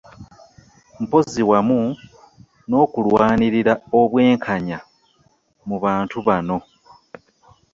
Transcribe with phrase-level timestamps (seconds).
[1.01, 1.79] Mpozzi wamu
[2.67, 4.79] n'okulwanirira obwenkanya
[5.67, 6.57] mu bantu bano.